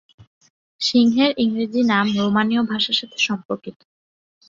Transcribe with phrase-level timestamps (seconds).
[0.81, 3.77] সিংহের ইংরাজি নাম রোমাণীয় ভাষার সাথে সম্পর্কিত।